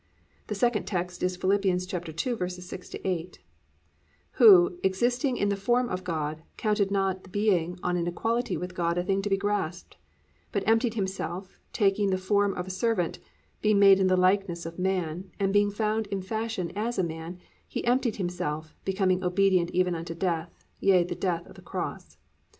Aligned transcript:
"+ 0.25 0.47
The 0.47 0.55
second 0.55 0.85
text 0.87 1.21
is 1.21 1.35
Phil. 1.37 1.51
2:6 1.51 3.01
8: 3.05 3.39
+"Who, 4.31 4.79
existing 4.81 5.37
in 5.37 5.49
the 5.49 5.55
form 5.55 5.89
of 5.89 6.03
God, 6.03 6.41
counted 6.57 6.89
not 6.89 7.21
the 7.25 7.29
being 7.29 7.77
on 7.83 7.95
an 7.95 8.07
equality 8.07 8.57
with 8.57 8.73
God 8.73 8.97
a 8.97 9.03
thing 9.03 9.21
to 9.21 9.29
be 9.29 9.37
grasped, 9.37 9.97
but 10.51 10.67
emptied 10.67 10.95
himself, 10.95 11.59
taking 11.71 12.09
the 12.09 12.17
form 12.17 12.55
of 12.55 12.65
a 12.65 12.71
servant, 12.71 13.19
being 13.61 13.77
made 13.77 13.99
in 13.99 14.07
the 14.07 14.17
likeness 14.17 14.65
of 14.65 14.79
man; 14.79 15.29
and 15.39 15.53
being 15.53 15.69
found 15.69 16.07
in 16.07 16.23
fashion 16.23 16.71
as 16.75 16.97
a 16.97 17.03
man, 17.03 17.37
he 17.67 17.85
emptied 17.85 18.15
himself, 18.15 18.73
becoming 18.83 19.23
obedient 19.23 19.69
even 19.69 19.93
unto 19.93 20.15
death, 20.15 20.65
yea 20.79 21.03
the 21.03 21.13
death 21.13 21.45
of 21.45 21.53
the 21.53 21.61
cross." 21.61 22.17